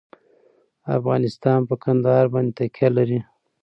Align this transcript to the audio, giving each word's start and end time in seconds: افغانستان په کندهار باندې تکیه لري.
افغانستان 0.97 1.59
په 1.69 1.75
کندهار 1.83 2.25
باندې 2.33 2.51
تکیه 2.59 2.89
لري. 2.97 3.19